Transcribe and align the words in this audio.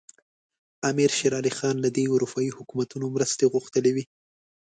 امیر 0.89 1.11
شېر 1.17 1.33
علي 1.39 1.51
خان 1.57 1.75
دې 1.95 2.03
له 2.07 2.11
اروپایي 2.15 2.51
حکومتونو 2.57 3.05
مرستې 3.15 3.45
غوښتلي 3.53 3.91
وي. 3.93 4.05